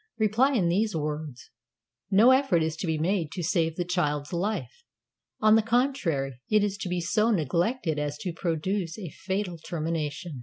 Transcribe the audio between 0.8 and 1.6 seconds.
words: